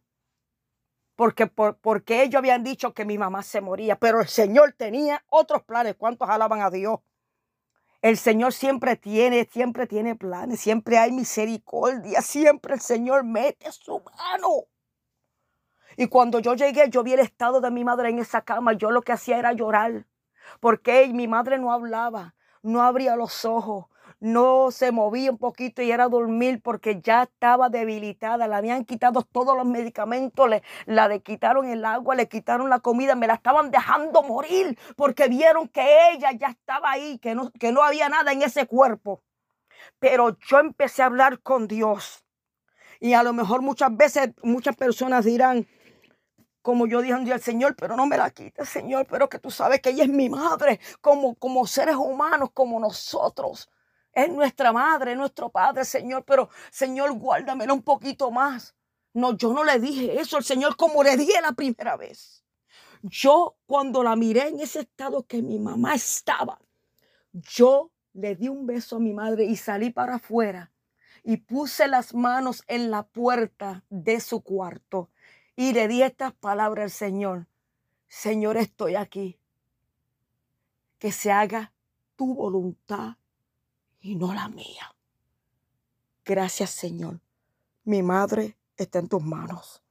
[1.15, 5.63] porque, porque ellos habían dicho que mi mamá se moría, pero el Señor tenía otros
[5.63, 5.95] planes.
[5.95, 6.99] ¿Cuántos alaban a Dios?
[8.01, 13.99] El Señor siempre tiene, siempre tiene planes, siempre hay misericordia, siempre el Señor mete su
[13.99, 14.67] mano.
[15.97, 18.89] Y cuando yo llegué, yo vi el estado de mi madre en esa cama, yo
[18.89, 20.07] lo que hacía era llorar,
[20.61, 23.85] porque mi madre no hablaba no abría los ojos,
[24.19, 28.47] no se movía un poquito y era dormir porque ya estaba debilitada.
[28.47, 32.79] Le habían quitado todos los medicamentos, le, la le quitaron el agua, le quitaron la
[32.79, 37.51] comida, me la estaban dejando morir porque vieron que ella ya estaba ahí, que no,
[37.51, 39.23] que no había nada en ese cuerpo.
[39.99, 42.25] Pero yo empecé a hablar con Dios.
[42.99, 45.67] Y a lo mejor muchas veces muchas personas dirán,
[46.61, 49.39] como yo dije un día al Señor, pero no me la quites, Señor, pero que
[49.39, 53.69] tú sabes que ella es mi madre, como, como seres humanos, como nosotros.
[54.11, 58.75] Es nuestra madre, es nuestro padre, Señor, pero Señor, guárdamela un poquito más.
[59.13, 62.43] No, yo no le dije eso al Señor como le dije la primera vez.
[63.01, 66.59] Yo cuando la miré en ese estado que mi mamá estaba,
[67.31, 70.71] yo le di un beso a mi madre y salí para afuera
[71.23, 75.09] y puse las manos en la puerta de su cuarto
[75.59, 77.45] y le di estas palabras al Señor.
[78.07, 79.37] Señor, estoy aquí.
[80.99, 81.73] Que se haga
[82.15, 83.17] tu voluntad
[83.99, 84.95] y no la mía.
[86.23, 87.19] Gracias, Señor.
[87.83, 89.83] Mi madre está en tus manos.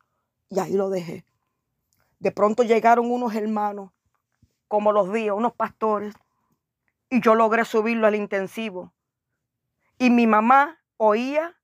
[0.49, 1.27] Y ahí lo dejé.
[2.19, 3.91] De pronto llegaron unos hermanos,
[4.69, 6.15] como los días, unos pastores,
[7.11, 8.95] y yo logré subirlo al intensivo.
[9.99, 11.61] Y mi mamá oía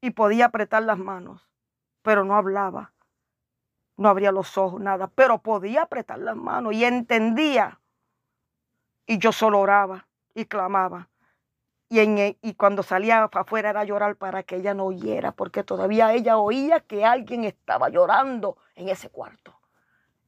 [0.00, 1.50] y podía apretar las manos,
[2.02, 2.92] pero no hablaba
[4.02, 7.80] no abría los ojos, nada, pero podía apretar las manos y entendía.
[9.06, 11.08] Y yo solo oraba y clamaba.
[11.88, 15.62] Y, en, e, y cuando salía afuera era llorar para que ella no oyera, porque
[15.62, 19.54] todavía ella oía que alguien estaba llorando en ese cuarto.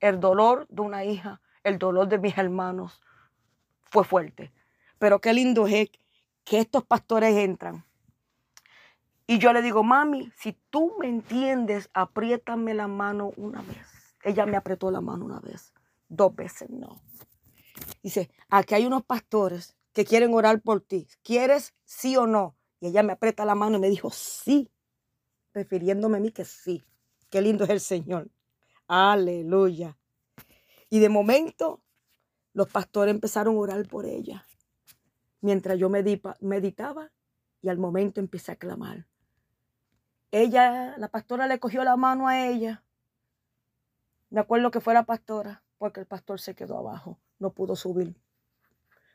[0.00, 3.00] El dolor de una hija, el dolor de mis hermanos
[3.82, 4.52] fue fuerte.
[4.98, 5.90] Pero qué lindo es
[6.44, 7.84] que estos pastores entran
[9.26, 13.86] y yo le digo, mami, si tú me entiendes, apriétame la mano una vez.
[14.22, 15.72] Ella me apretó la mano una vez,
[16.08, 17.02] dos veces no.
[18.02, 21.06] Dice, aquí hay unos pastores que quieren orar por ti.
[21.22, 22.56] ¿Quieres sí o no?
[22.80, 24.70] Y ella me aprieta la mano y me dijo, sí,
[25.52, 26.84] refiriéndome a mí que sí.
[27.30, 28.30] Qué lindo es el Señor.
[28.86, 29.96] Aleluya.
[30.90, 31.82] Y de momento
[32.52, 34.46] los pastores empezaron a orar por ella.
[35.40, 37.10] Mientras yo meditaba
[37.62, 39.06] y al momento empecé a clamar.
[40.36, 42.82] Ella, la pastora le cogió la mano a ella.
[44.30, 48.16] Me acuerdo que fue la pastora, porque el pastor se quedó abajo, no pudo subir.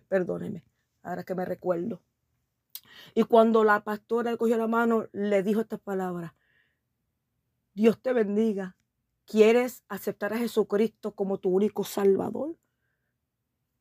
[0.08, 0.64] Perdóneme,
[1.04, 2.02] ahora que me recuerdo.
[3.16, 6.32] Y cuando la pastora le cogió la mano, le dijo estas palabras.
[7.74, 8.78] Dios te bendiga.
[9.26, 12.56] ¿Quieres aceptar a Jesucristo como tu único Salvador?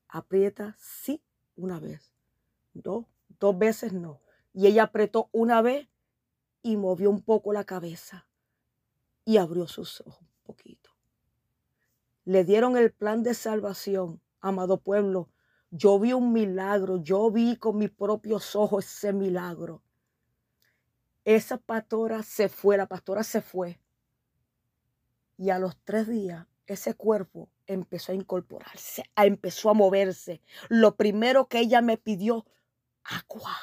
[0.08, 1.22] Aprieta sí
[1.54, 2.12] una vez.
[2.72, 3.06] Dos,
[3.38, 4.22] dos veces no.
[4.52, 5.88] Y ella apretó una vez
[6.62, 8.26] y movió un poco la cabeza
[9.24, 10.90] y abrió sus ojos un poquito.
[12.24, 15.30] Le dieron el plan de salvación, amado pueblo.
[15.70, 19.82] Yo vi un milagro, yo vi con mis propios ojos ese milagro.
[21.24, 23.78] Esa pastora se fue, la pastora se fue.
[25.36, 30.40] Y a los tres días, ese cuerpo empezó a incorporarse, empezó a moverse.
[30.68, 32.46] Lo primero que ella me pidió,
[33.04, 33.56] agua,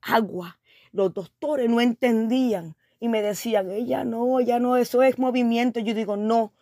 [0.00, 0.58] agua.
[0.94, 5.80] Los doctores no entendían y me decían, ella no, ella no, eso es movimiento.
[5.80, 6.52] Yo digo, no,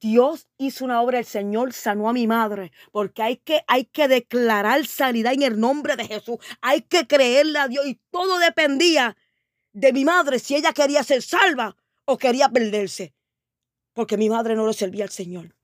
[0.00, 4.08] Dios hizo una obra, el Señor sanó a mi madre, porque hay que, hay que
[4.08, 6.38] declarar sanidad en el nombre de Jesús.
[6.62, 9.18] Hay que creerle a Dios y todo dependía
[9.74, 13.12] de mi madre si ella quería ser salva o quería perderse,
[13.92, 15.54] porque mi madre no lo servía al Señor.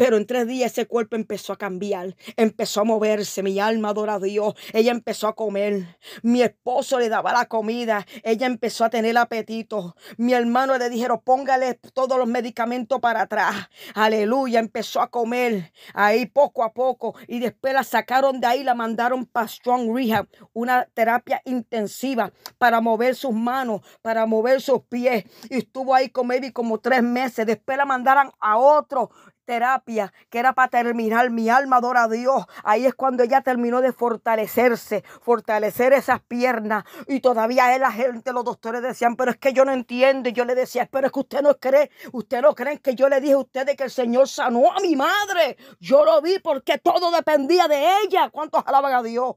[0.00, 4.14] Pero en tres días ese cuerpo empezó a cambiar, empezó a moverse, mi alma adora
[4.14, 8.88] a Dios, ella empezó a comer, mi esposo le daba la comida, ella empezó a
[8.88, 15.10] tener apetito, mi hermano le dijeron póngale todos los medicamentos para atrás, aleluya, empezó a
[15.10, 19.94] comer ahí poco a poco y después la sacaron de ahí, la mandaron para Strong
[19.94, 25.24] Rehab, una terapia intensiva para mover sus manos, para mover sus pies.
[25.50, 29.10] Y estuvo ahí con maybe como tres meses, después la mandaron a otro
[29.50, 31.30] terapia que era para terminar.
[31.30, 32.44] Mi alma adora a Dios.
[32.62, 36.84] Ahí es cuando ella terminó de fortalecerse, fortalecer esas piernas.
[37.08, 40.28] Y todavía la gente, los doctores decían, pero es que yo no entiendo.
[40.28, 43.08] Y yo le decía, pero es que usted no cree, usted no cree que yo
[43.08, 45.56] le dije a ustedes que el Señor sanó a mi madre.
[45.80, 48.30] Yo lo vi porque todo dependía de ella.
[48.30, 49.34] ¿Cuántos alaban a Dios?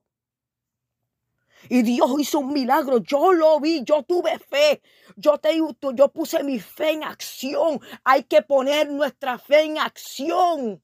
[1.69, 2.99] Y Dios hizo un milagro.
[2.99, 4.81] Yo lo vi, yo tuve fe.
[5.15, 5.59] Yo, te,
[5.93, 7.79] yo puse mi fe en acción.
[8.03, 10.81] Hay que poner nuestra fe en acción.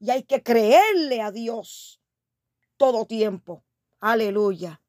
[0.00, 2.00] Y hay que creerle a Dios
[2.76, 3.64] todo tiempo.
[4.00, 4.80] Aleluya.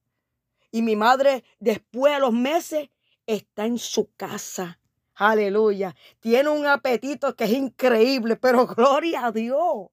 [0.71, 2.89] Y mi madre, después de los meses,
[3.25, 4.79] está en su casa.
[5.15, 5.95] Aleluya.
[6.19, 9.89] Tiene un apetito que es increíble, pero gloria a Dios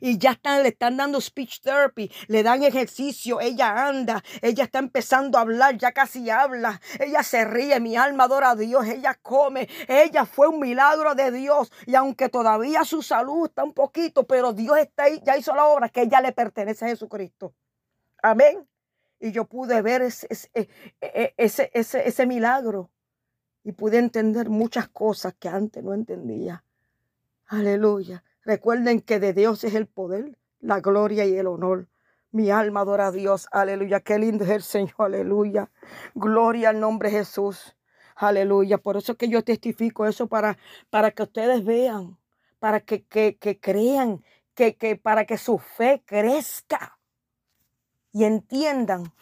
[0.00, 4.78] y ya están, le están dando speech therapy, le dan ejercicio, ella anda, ella está
[4.78, 9.18] empezando a hablar, ya casi habla, ella se ríe, mi alma adora a Dios, ella
[9.20, 14.26] come, ella fue un milagro de Dios y aunque todavía su salud está un poquito,
[14.26, 17.54] pero Dios está ahí, ya hizo la obra que ella le pertenece a Jesucristo.
[18.22, 18.66] Amén.
[19.18, 20.68] Y yo pude ver ese, ese, e,
[21.00, 22.90] e, ese, ese, ese milagro
[23.62, 26.64] y pude entender muchas cosas que antes no entendía.
[27.46, 28.24] Aleluya.
[28.44, 31.88] Recuerden que de Dios es el poder, la gloria y el honor.
[32.32, 33.48] Mi alma adora a Dios.
[33.52, 34.00] Aleluya.
[34.00, 34.94] Qué lindo es el Señor.
[34.98, 35.70] Aleluya.
[36.14, 37.76] Gloria al nombre de Jesús.
[38.14, 38.78] Aleluya.
[38.78, 40.56] Por eso que yo testifico eso para,
[40.90, 42.18] para que ustedes vean,
[42.58, 44.22] para que, que, que crean,
[44.54, 46.98] que, que para que su fe crezca
[48.12, 49.12] y entiendan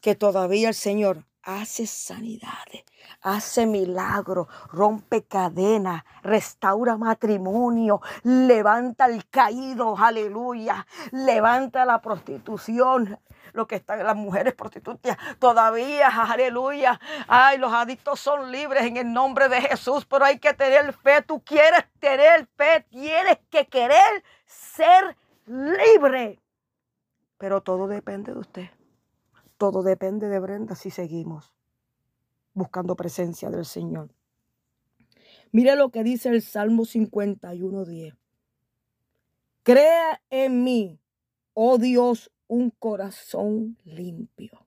[0.00, 2.84] que todavía el Señor hace sanidades,
[3.20, 13.18] hace milagros, rompe cadenas, restaura matrimonio, levanta al caído, aleluya, levanta la prostitución,
[13.52, 16.98] lo que están las mujeres prostitutas todavía, aleluya.
[17.28, 21.22] Ay, los adictos son libres en el nombre de Jesús, pero hay que tener fe.
[21.22, 26.40] Tú quieres tener fe, tienes que querer ser libre.
[27.38, 28.70] Pero todo depende de usted.
[29.62, 31.54] Todo depende de Brenda si seguimos
[32.52, 34.12] buscando presencia del Señor.
[35.52, 38.16] Mire lo que dice el Salmo 51.10.
[39.62, 40.98] Crea en mí,
[41.54, 44.66] oh Dios, un corazón limpio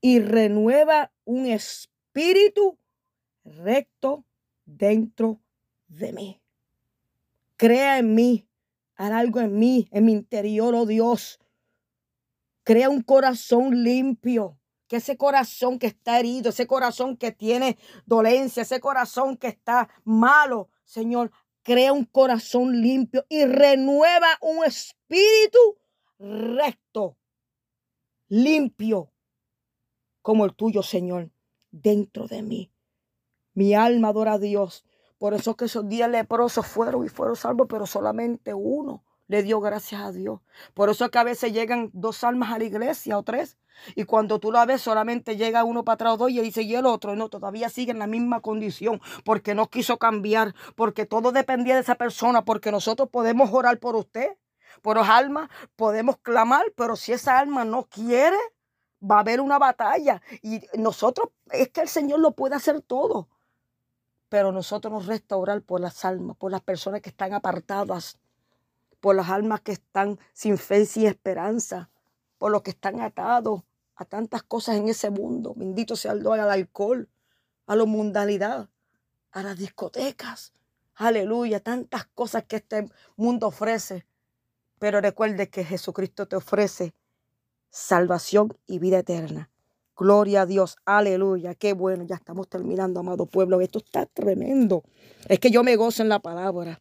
[0.00, 2.76] y renueva un espíritu
[3.44, 4.24] recto
[4.66, 5.38] dentro
[5.86, 6.40] de mí.
[7.56, 8.48] Crea en mí,
[8.96, 11.38] haz algo en mí, en mi interior, oh Dios,
[12.62, 14.56] Crea un corazón limpio.
[14.86, 19.88] Que ese corazón que está herido, ese corazón que tiene dolencia, ese corazón que está
[20.02, 21.30] malo, Señor,
[21.62, 25.78] crea un corazón limpio y renueva un espíritu
[26.18, 27.16] recto,
[28.28, 29.12] limpio,
[30.22, 31.30] como el tuyo, Señor,
[31.70, 32.72] dentro de mí.
[33.54, 34.84] Mi alma adora a Dios.
[35.18, 39.60] Por eso que esos días leprosos fueron y fueron salvos, pero solamente uno le dio
[39.60, 40.40] gracias a Dios.
[40.74, 43.58] Por eso es que a veces llegan dos almas a la iglesia o tres.
[43.94, 46.74] Y cuando tú la ves, solamente llega uno para atrás o dos y dice, y
[46.74, 51.30] el otro, no, todavía sigue en la misma condición, porque no quiso cambiar, porque todo
[51.30, 54.36] dependía de esa persona, porque nosotros podemos orar por usted,
[54.82, 58.36] por los almas, podemos clamar, pero si esa alma no quiere,
[59.00, 60.20] va a haber una batalla.
[60.42, 63.28] Y nosotros, es que el Señor lo puede hacer todo.
[64.28, 68.18] Pero nosotros nos restaurar por las almas, por las personas que están apartadas,
[69.00, 71.90] por las almas que están sin fe y esperanza,
[72.38, 73.62] por los que están atados
[73.96, 75.54] a tantas cosas en ese mundo.
[75.56, 77.08] Bendito sea el al alcohol,
[77.66, 78.68] a la mundanidad,
[79.32, 80.52] a las discotecas.
[80.94, 84.06] Aleluya, tantas cosas que este mundo ofrece.
[84.78, 86.94] Pero recuerde que Jesucristo te ofrece
[87.70, 89.50] salvación y vida eterna.
[89.96, 94.82] Gloria a Dios, aleluya, qué bueno, ya estamos terminando, amado pueblo, esto está tremendo.
[95.28, 96.80] Es que yo me gozo en la palabra.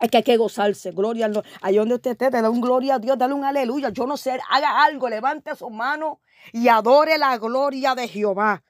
[0.00, 1.44] Es que hay que gozarse, gloria a Dios.
[1.60, 3.90] Ahí donde usted esté, dale un gloria a Dios, dale un aleluya.
[3.90, 6.20] Yo no sé, haga algo, levante su mano
[6.52, 8.64] y adore la gloria de Jehová.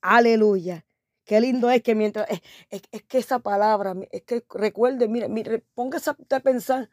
[0.00, 0.86] Aleluya.
[1.24, 2.28] Qué lindo es que mientras,
[2.70, 6.88] es, que esa palabra, es que recuerde, mire, mire póngase a pensar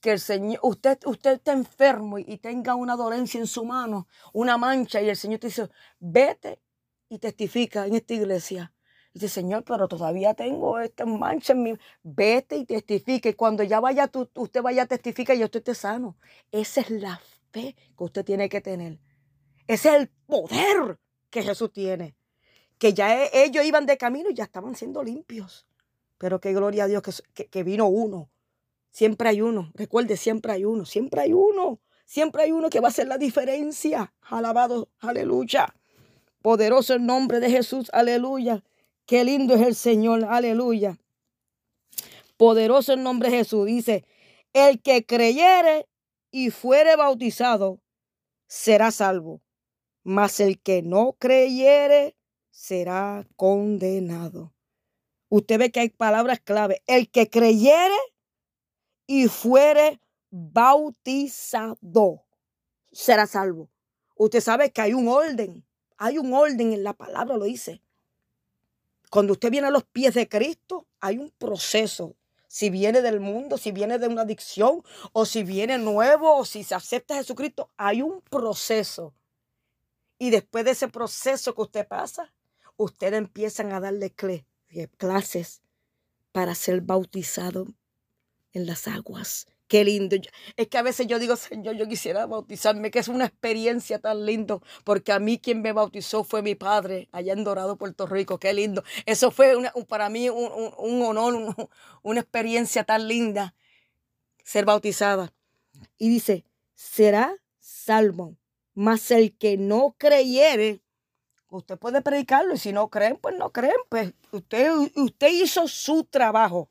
[0.00, 4.56] que el Señor, usted, usted está enfermo y tenga una dolencia en su mano, una
[4.56, 5.68] mancha, y el Señor te dice,
[5.98, 6.62] vete
[7.10, 8.72] y testifica en esta iglesia.
[9.18, 11.74] Dice, Señor, pero todavía tengo esta mancha en mi...
[12.02, 13.28] Vete y testifica.
[13.28, 16.16] Y cuando ya vaya, tú, usted vaya a testificar y usted esté sano.
[16.52, 18.98] Esa es la fe que usted tiene que tener.
[19.66, 20.98] Ese es el poder
[21.30, 22.16] que Jesús tiene.
[22.78, 25.66] Que ya e, ellos iban de camino y ya estaban siendo limpios.
[26.18, 27.02] Pero qué gloria a Dios
[27.34, 28.30] que, que vino uno
[28.96, 32.88] Siempre hay uno, recuerde, siempre hay uno, siempre hay uno, siempre hay uno que va
[32.88, 34.14] a hacer la diferencia.
[34.22, 35.76] Alabado, aleluya.
[36.40, 38.64] Poderoso el nombre de Jesús, aleluya.
[39.06, 40.98] Qué lindo es el Señor, aleluya.
[42.36, 43.64] Poderoso el nombre de Jesús.
[43.66, 44.04] Dice,
[44.52, 45.88] el que creyere
[46.32, 47.80] y fuere bautizado
[48.48, 49.42] será salvo,
[50.02, 52.16] mas el que no creyere
[52.50, 54.52] será condenado.
[55.28, 56.82] Usted ve que hay palabras clave.
[56.86, 57.94] El que creyere
[59.06, 61.76] y fuere bautizado,
[62.90, 63.70] será salvo.
[64.16, 65.64] Usted sabe que hay un orden,
[65.96, 67.82] hay un orden en la palabra, lo dice.
[69.10, 72.16] Cuando usted viene a los pies de Cristo, hay un proceso.
[72.48, 76.64] Si viene del mundo, si viene de una adicción, o si viene nuevo, o si
[76.64, 79.14] se acepta a Jesucristo, hay un proceso.
[80.18, 82.32] Y después de ese proceso que usted pasa,
[82.76, 84.14] ustedes empiezan a darle
[84.96, 85.62] clases
[86.32, 87.66] para ser bautizado
[88.52, 89.46] en las aguas.
[89.68, 90.16] Qué lindo.
[90.56, 94.24] Es que a veces yo digo, Señor, yo quisiera bautizarme, que es una experiencia tan
[94.24, 98.38] lindo, porque a mí quien me bautizó fue mi padre allá en Dorado, Puerto Rico.
[98.38, 98.84] Qué lindo.
[99.06, 99.54] Eso fue
[99.88, 101.56] para mí un, honor,
[102.02, 103.54] una experiencia tan linda,
[104.44, 105.32] ser bautizada.
[105.98, 108.36] Y dice, será salvo,
[108.74, 110.80] mas el que no creyere,
[111.48, 116.04] usted puede predicarlo y si no creen, pues no creen, pues usted, usted hizo su
[116.04, 116.68] trabajo.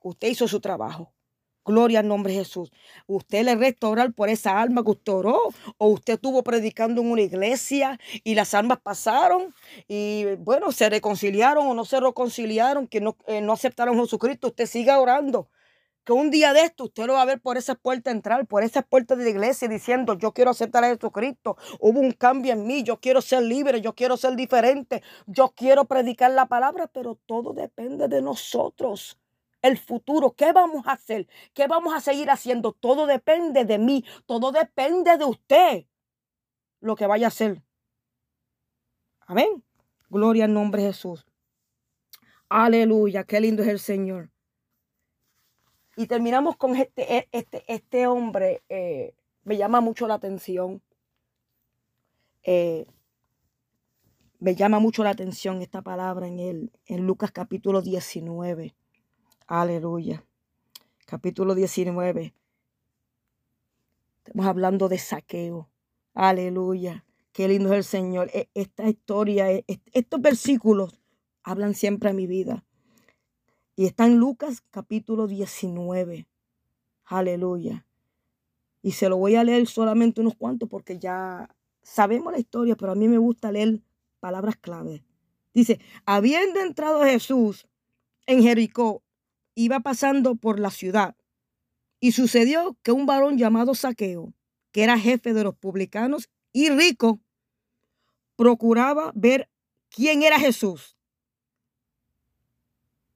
[0.00, 1.15] Usted hizo su trabajo.
[1.66, 2.70] Gloria al nombre de Jesús.
[3.08, 5.40] Usted le restaurar por esa alma que usted oró,
[5.78, 9.52] o usted estuvo predicando en una iglesia y las almas pasaron
[9.88, 14.48] y bueno, se reconciliaron o no se reconciliaron, que no, eh, no aceptaron a Jesucristo.
[14.48, 15.50] Usted siga orando.
[16.04, 18.62] Que un día de esto usted lo va a ver por esa puerta entrar, por
[18.62, 21.56] esas puertas de la iglesia diciendo, yo quiero aceptar a Jesucristo.
[21.80, 25.86] Hubo un cambio en mí, yo quiero ser libre, yo quiero ser diferente, yo quiero
[25.86, 29.18] predicar la palabra, pero todo depende de nosotros
[29.66, 32.72] el futuro, qué vamos a hacer, qué vamos a seguir haciendo.
[32.72, 35.86] Todo depende de mí, todo depende de usted,
[36.80, 37.62] lo que vaya a hacer.
[39.20, 39.64] Amén.
[40.08, 41.26] Gloria al nombre de Jesús.
[42.48, 44.30] Aleluya, qué lindo es el Señor.
[45.96, 50.82] Y terminamos con este, e, este, este hombre, eh, me llama mucho la atención.
[52.42, 52.86] Eh,
[54.38, 58.76] me llama mucho la atención esta palabra en, el, en Lucas capítulo 19.
[59.48, 60.24] Aleluya.
[61.04, 62.34] Capítulo 19.
[64.24, 65.70] Estamos hablando de saqueo.
[66.14, 67.04] Aleluya.
[67.30, 68.28] Qué lindo es el Señor.
[68.34, 70.98] E, esta historia, e, estos versículos
[71.44, 72.64] hablan siempre a mi vida.
[73.76, 76.26] Y está en Lucas capítulo 19.
[77.04, 77.86] Aleluya.
[78.82, 81.48] Y se lo voy a leer solamente unos cuantos porque ya
[81.82, 83.80] sabemos la historia, pero a mí me gusta leer
[84.18, 85.04] palabras clave.
[85.54, 87.68] Dice, habiendo entrado Jesús
[88.26, 89.04] en Jericó,
[89.56, 91.16] iba pasando por la ciudad
[91.98, 94.32] y sucedió que un varón llamado Saqueo,
[94.70, 97.20] que era jefe de los publicanos y rico,
[98.36, 99.50] procuraba ver
[99.88, 100.96] quién era Jesús.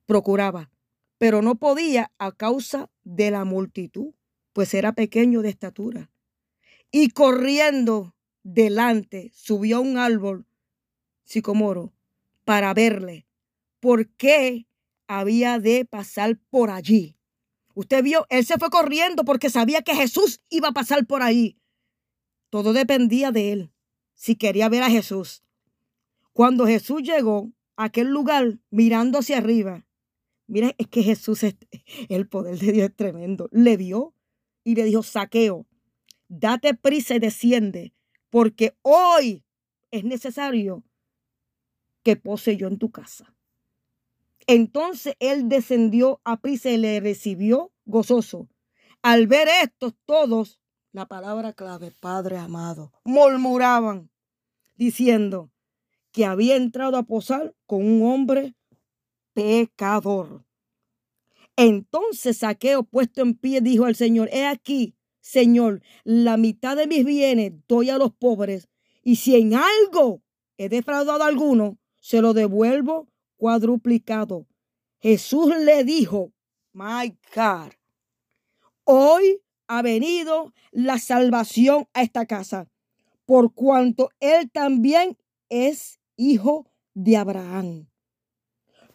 [0.07, 0.71] Procuraba,
[1.19, 4.15] pero no podía a causa de la multitud,
[4.55, 6.11] pues era pequeño de estatura.
[6.91, 10.47] Y corriendo delante subió a un árbol
[11.25, 11.93] sicomoro
[12.45, 13.27] para verle,
[13.79, 14.67] por qué
[15.11, 17.17] había de pasar por allí.
[17.75, 21.59] Usted vio, él se fue corriendo porque sabía que Jesús iba a pasar por ahí.
[22.49, 23.73] Todo dependía de él,
[24.15, 25.43] si quería ver a Jesús.
[26.33, 29.85] Cuando Jesús llegó a aquel lugar mirando hacia arriba,
[30.47, 31.57] mira, es que Jesús, es,
[32.09, 33.49] el poder de Dios es tremendo.
[33.51, 34.15] Le vio
[34.63, 35.67] y le dijo, saqueo,
[36.29, 37.95] date prisa y desciende,
[38.29, 39.45] porque hoy
[39.91, 40.85] es necesario
[42.05, 43.35] que pose yo en tu casa.
[44.47, 48.49] Entonces él descendió a prisa y le recibió gozoso.
[49.03, 50.61] Al ver esto, todos,
[50.93, 54.11] la palabra clave, Padre amado, murmuraban,
[54.77, 55.51] diciendo
[56.13, 58.55] que había entrado a posar con un hombre
[59.33, 60.45] pecador.
[61.57, 67.05] Entonces Saqueo, puesto en pie, dijo al Señor, he aquí, Señor, la mitad de mis
[67.05, 68.69] bienes doy a los pobres,
[69.03, 70.23] y si en algo
[70.57, 73.10] he defraudado a alguno, se lo devuelvo
[73.41, 74.47] cuadruplicado.
[75.01, 76.31] Jesús le dijo,
[76.75, 77.73] my God,
[78.85, 82.69] hoy ha venido la salvación a esta casa,
[83.25, 85.17] por cuanto él también
[85.49, 87.89] es hijo de Abraham.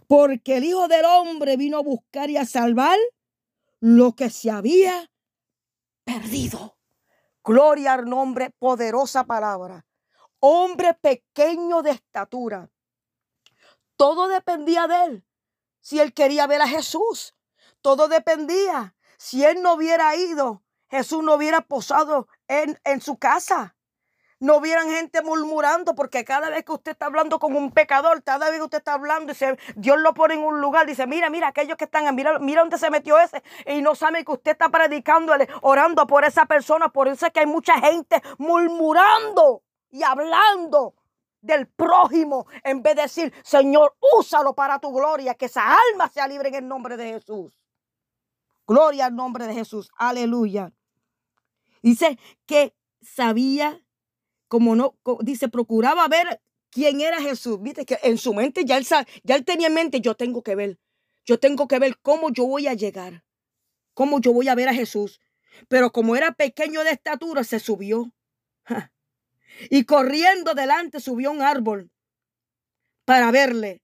[0.05, 2.99] Porque el Hijo del Hombre vino a buscar y a salvar
[3.79, 5.09] lo que se había
[6.03, 6.77] perdido.
[7.43, 9.87] Gloria al nombre, poderosa palabra.
[10.39, 12.69] Hombre pequeño de estatura,
[13.97, 15.25] todo dependía de él.
[15.81, 17.35] Si él quería ver a Jesús,
[17.81, 18.95] todo dependía.
[19.17, 23.75] Si él no hubiera ido, Jesús no hubiera posado en, en su casa.
[24.39, 28.49] No hubieran gente murmurando, porque cada vez que usted está hablando con un pecador, cada
[28.49, 29.33] vez que usted está hablando,
[29.75, 32.77] Dios lo pone en un lugar, dice, mira, mira, aquellos que están, mira, mira dónde
[32.77, 37.07] se metió ese, y no saben que usted está predicándole, orando por esa persona, por
[37.07, 40.95] eso es que hay mucha gente murmurando y hablando
[41.45, 46.27] del prójimo en vez de decir, Señor, úsalo para tu gloria, que esa alma sea
[46.27, 47.59] libre en el nombre de Jesús.
[48.67, 49.89] Gloria al nombre de Jesús.
[49.97, 50.73] Aleluya.
[51.83, 52.17] Dice
[52.47, 53.85] que sabía,
[54.47, 56.41] como no, dice, procuraba ver
[56.71, 57.61] quién era Jesús.
[57.61, 58.85] Viste que en su mente ya él,
[59.23, 60.79] ya él tenía en mente, yo tengo que ver,
[61.25, 63.23] yo tengo que ver cómo yo voy a llegar,
[63.93, 65.21] cómo yo voy a ver a Jesús.
[65.67, 68.11] Pero como era pequeño de estatura, se subió
[69.69, 71.91] y corriendo delante subió a un árbol
[73.05, 73.81] para verle,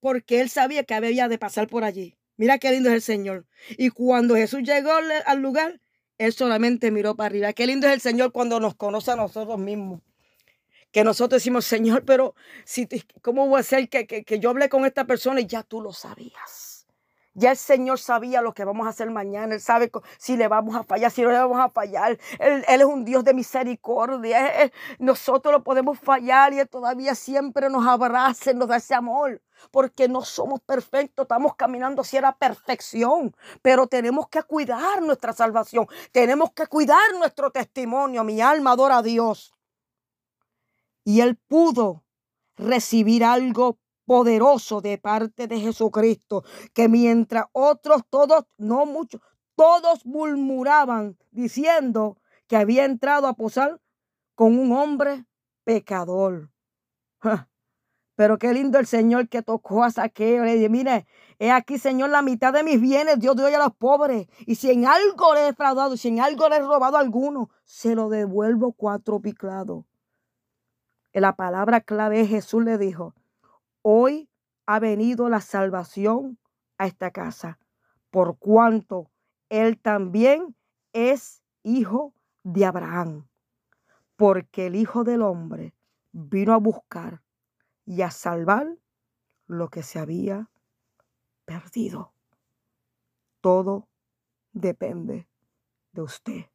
[0.00, 2.16] porque él sabía que había de pasar por allí.
[2.36, 3.46] Mira qué lindo es el Señor.
[3.70, 4.90] Y cuando Jesús llegó
[5.26, 5.80] al lugar,
[6.18, 7.52] él solamente miró para arriba.
[7.52, 10.00] Qué lindo es el Señor cuando nos conoce a nosotros mismos.
[10.90, 12.34] Que nosotros decimos, Señor, pero
[12.64, 12.88] si,
[13.20, 15.92] ¿cómo voy a ser que, que yo hablé con esta persona y ya tú lo
[15.92, 16.73] sabías?
[17.36, 19.54] Ya el Señor sabía lo que vamos a hacer mañana.
[19.54, 22.16] Él sabe si le vamos a fallar, si no le vamos a fallar.
[22.38, 24.70] Él, es un Dios de misericordia.
[25.00, 29.42] nosotros lo podemos fallar y Él todavía siempre nos abraza, nos da ese amor.
[29.72, 33.34] Porque no somos perfectos, estamos caminando hacia la perfección.
[33.62, 35.88] Pero tenemos que cuidar nuestra salvación.
[36.12, 38.22] Tenemos que cuidar nuestro testimonio.
[38.22, 39.52] Mi alma adora a Dios.
[41.02, 42.04] Y Él pudo
[42.56, 49.20] recibir algo poderoso de parte de Jesucristo, que mientras otros, todos, no muchos,
[49.54, 53.80] todos murmuraban diciendo que había entrado a posar
[54.34, 55.24] con un hombre
[55.64, 56.50] pecador.
[58.16, 60.44] Pero qué lindo el Señor que tocó a Saqueo.
[60.44, 61.06] Le dije, mire,
[61.38, 64.28] he aquí, Señor, la mitad de mis bienes Dios doy a los pobres.
[64.46, 67.50] Y si en algo le he defraudado, si en algo le he robado a alguno,
[67.64, 69.84] se lo devuelvo cuatro piclados.
[71.12, 73.14] La palabra clave es Jesús le dijo,
[73.86, 74.30] Hoy
[74.64, 76.38] ha venido la salvación
[76.78, 77.58] a esta casa,
[78.10, 79.10] por cuanto
[79.50, 80.56] él también
[80.94, 82.14] es hijo
[82.44, 83.28] de Abraham,
[84.16, 85.74] porque el Hijo del Hombre
[86.12, 87.20] vino a buscar
[87.84, 88.74] y a salvar
[89.48, 90.48] lo que se había
[91.44, 92.14] perdido.
[93.42, 93.86] Todo
[94.54, 95.28] depende
[95.92, 96.46] de usted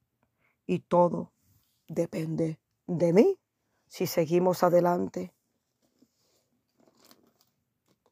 [0.66, 1.32] y todo
[1.88, 3.40] depende de mí
[3.88, 5.32] si seguimos adelante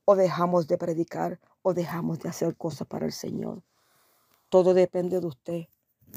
[0.09, 3.61] o dejamos de predicar o dejamos de hacer cosas para el Señor.
[4.47, 5.65] Todo depende de usted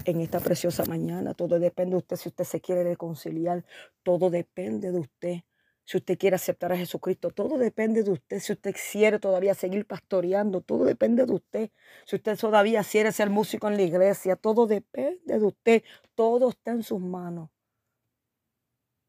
[0.05, 1.34] en esta preciosa mañana.
[1.34, 3.64] Todo depende de usted si usted se quiere reconciliar.
[4.05, 5.41] Todo depende de usted
[5.84, 7.32] si usted quiere aceptar a Jesucristo.
[7.32, 8.38] Todo depende de usted.
[8.38, 11.70] Si usted quiere todavía seguir pastoreando, todo depende de usted.
[12.07, 15.82] Si usted todavía quiere ser músico en la iglesia, todo depende de usted.
[16.14, 17.51] Todo está en sus manos.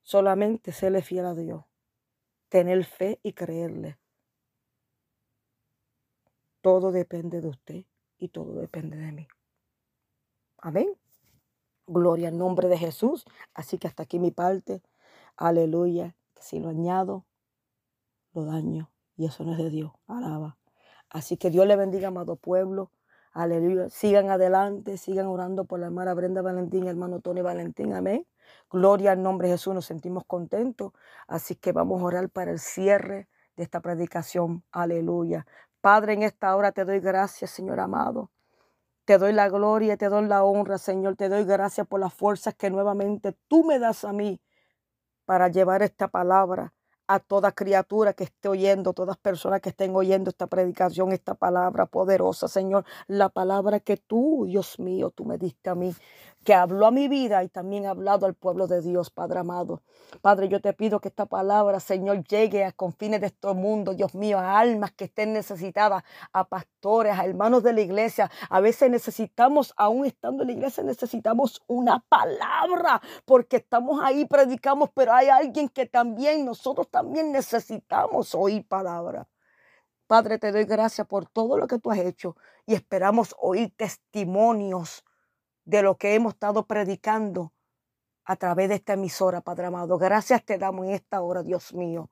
[0.02, 1.66] Solamente serle fiel a Dios.
[2.50, 4.01] Tener fe y creerle.
[6.62, 7.86] Todo depende de usted
[8.18, 9.28] y todo depende de mí.
[10.59, 10.95] Amén.
[11.88, 13.26] Gloria al nombre de Jesús.
[13.53, 14.84] Así que hasta aquí mi parte.
[15.36, 16.16] Aleluya.
[16.36, 17.26] Que si lo añado,
[18.34, 18.91] lo daño.
[19.18, 19.91] Y eso no es de Dios.
[20.07, 20.57] Alaba.
[21.09, 22.91] Así que Dios le bendiga, amado pueblo.
[23.34, 23.89] Aleluya.
[23.89, 27.93] Sigan adelante, sigan orando por la hermana Brenda Valentín, hermano Tony Valentín.
[27.93, 28.28] Amén.
[28.70, 29.74] Gloria al nombre de Jesús.
[29.74, 30.93] Nos sentimos contentos.
[31.28, 34.64] Así que vamos a orar para el cierre de esta predicación.
[34.72, 35.45] Aleluya.
[35.82, 38.30] Padre, en esta hora te doy gracias, Señor amado.
[39.06, 41.16] Te doy la gloria, te doy la honra, Señor.
[41.16, 44.40] Te doy gracias por las fuerzas que nuevamente tú me das a mí
[45.26, 46.74] para llevar esta palabra
[47.08, 51.88] a toda criatura que esté oyendo, todas personas que estén oyendo esta predicación, esta palabra
[51.88, 52.86] poderosa, Señor.
[53.08, 55.94] La palabra que tú, Dios mío, tú me diste a mí
[56.44, 59.84] que habló a mi vida y también ha hablado al pueblo de Dios, Padre amado.
[60.22, 64.16] Padre, yo te pido que esta palabra, Señor, llegue a confines de este mundo, Dios
[64.16, 68.32] mío, a almas que estén necesitadas, a pastores, a hermanos de la iglesia.
[68.50, 74.89] A veces necesitamos, aún estando en la iglesia, necesitamos una palabra, porque estamos ahí, predicamos,
[74.94, 79.28] pero hay alguien que también, nosotros también necesitamos oír palabra.
[80.08, 82.36] Padre, te doy gracias por todo lo que tú has hecho
[82.66, 85.06] y esperamos oír testimonios
[85.66, 87.53] de lo que hemos estado predicando
[88.26, 89.97] a través de esta emisora, Padre amado.
[89.97, 92.09] Gracias te damos en esta hora, Dios mío.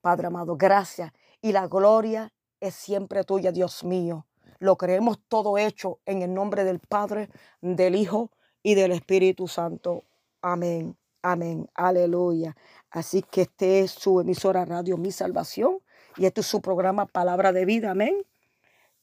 [0.00, 1.12] Padre amado, gracias.
[1.42, 4.26] Y la gloria es siempre tuya, Dios mío.
[4.58, 7.30] Lo creemos todo hecho en el nombre del Padre,
[7.60, 8.30] del Hijo
[8.62, 10.04] y del Espíritu Santo.
[10.42, 10.96] Amén.
[11.22, 11.68] Amén.
[11.74, 12.56] Aleluya.
[12.90, 15.78] Así que este es su emisora radio Mi Salvación
[16.16, 17.90] y este es su programa Palabra de Vida.
[17.90, 18.14] Amén.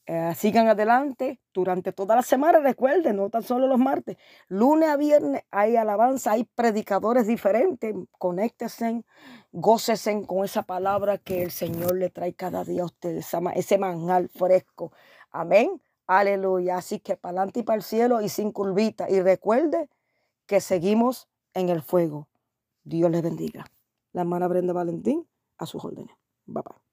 [0.10, 2.60] Eh, sigan adelante durante toda la semana.
[2.60, 4.16] Recuerden, no tan solo los martes.
[4.48, 7.94] Lunes a viernes hay alabanza, hay predicadores diferentes.
[8.18, 9.04] Conéctense,
[9.52, 14.30] gócesen con esa palabra que el Señor le trae cada día a ustedes, ese manjar
[14.30, 14.94] fresco.
[15.30, 15.82] Amén.
[16.08, 16.78] Aleluya.
[16.78, 19.10] Así que para adelante y para el cielo y sin curvita.
[19.10, 19.90] Y recuerde
[20.46, 22.30] que seguimos en el fuego.
[22.86, 23.66] Dios les bendiga.
[24.14, 25.28] La hermana Brenda Valentín
[25.58, 26.16] a sus órdenes.
[26.46, 26.87] Bye bye.